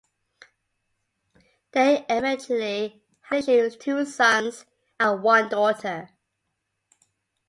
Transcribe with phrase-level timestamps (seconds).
[1.73, 4.65] They eventually had issue two sons
[4.99, 6.09] and one daughter.